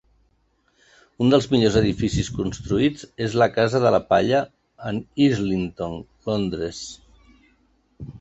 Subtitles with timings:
[1.25, 4.39] Un dels millors edificis construïts és la Casa de la Palla
[4.93, 5.95] en Islington,
[6.31, 6.81] Londres.